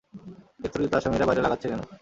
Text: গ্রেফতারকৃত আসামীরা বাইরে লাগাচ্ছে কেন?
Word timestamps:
গ্রেফতারকৃত 0.59 0.93
আসামীরা 0.95 1.27
বাইরে 1.27 1.41
লাগাচ্ছে 1.45 1.67
কেন? 1.69 1.81